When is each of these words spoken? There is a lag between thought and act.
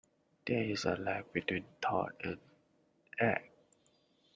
There 0.47 0.63
is 0.63 0.85
a 0.85 0.95
lag 0.95 1.31
between 1.31 1.63
thought 1.79 2.15
and 2.23 2.39
act. 3.19 3.51